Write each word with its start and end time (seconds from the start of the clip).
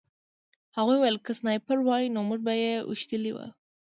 هغوی 0.77 0.97
وویل 0.99 1.17
که 1.25 1.31
سنایپر 1.39 1.77
وای 1.83 2.03
نو 2.15 2.19
موږ 2.29 2.39
به 2.45 2.53
یې 2.61 2.73
ویشتلي 2.89 3.31
وو 3.33 3.47